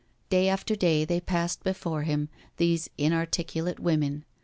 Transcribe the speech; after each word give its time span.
Day 0.31 0.49
after 0.49 0.75
day 0.75 1.05
they 1.05 1.21
passed 1.21 1.63
before 1.63 2.01
him, 2.01 2.29
these 2.57 2.89
inarticu 2.97 3.63
late 3.65 3.79
women. 3.79 4.25